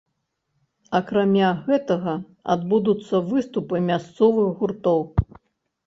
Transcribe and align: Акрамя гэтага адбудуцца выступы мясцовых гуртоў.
Акрамя 0.99 1.51
гэтага 1.67 2.17
адбудуцца 2.55 3.23
выступы 3.31 3.87
мясцовых 3.93 4.47
гуртоў. 4.65 5.01